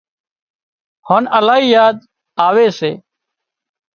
[1.09, 1.97] هانَ الاهي ياد
[2.47, 2.91] آوي سي